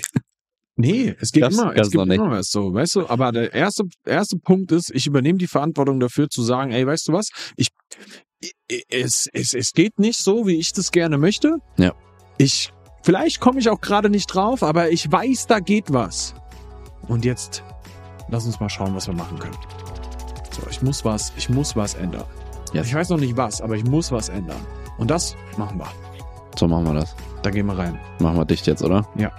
[0.74, 3.08] Nee, es geht Gab's- immer, gab's es gibt immer was so, weißt du?
[3.08, 7.06] Aber der erste, erste Punkt ist, ich übernehme die Verantwortung dafür zu sagen, ey, weißt
[7.08, 7.28] du was?
[7.56, 7.68] Ich,
[8.88, 11.58] es, es, es geht nicht so, wie ich das gerne möchte.
[11.78, 11.94] Ja.
[12.38, 16.34] Ich, vielleicht komme ich auch gerade nicht drauf, aber ich weiß, da geht was.
[17.08, 17.62] Und jetzt,
[18.28, 19.56] lass uns mal schauen, was wir machen können.
[20.50, 22.24] So, ich muss was, ich muss was ändern.
[22.72, 22.86] Yes.
[22.86, 24.60] Ich weiß noch nicht was, aber ich muss was ändern.
[24.98, 25.88] Und das machen wir.
[26.58, 27.14] So machen wir das.
[27.42, 27.98] Da gehen wir rein.
[28.18, 29.06] Machen wir dicht jetzt, oder?
[29.16, 29.30] Ja.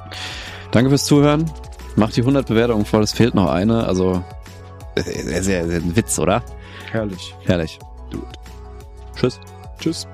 [0.72, 1.50] Danke fürs Zuhören.
[1.96, 3.04] Macht die 100 Bewertungen voll.
[3.04, 3.86] Es fehlt noch eine.
[3.86, 4.24] Also,
[4.96, 6.44] sehr, sehr, sehr ein Witz, oder?
[6.92, 7.36] Herrlich.
[7.46, 7.80] Herrlich.
[8.10, 8.26] Dude.
[9.16, 9.40] Tschüss.
[9.80, 10.08] Tschüss.